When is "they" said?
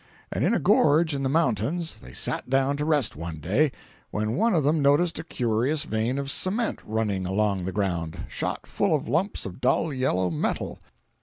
2.01-2.11